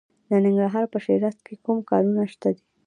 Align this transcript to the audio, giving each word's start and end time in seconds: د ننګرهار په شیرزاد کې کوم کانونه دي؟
د 0.29 0.31
ننګرهار 0.45 0.85
په 0.93 0.97
شیرزاد 1.05 1.37
کې 1.45 1.55
کوم 1.65 1.77
کانونه 1.89 2.23
دي؟ 2.53 2.61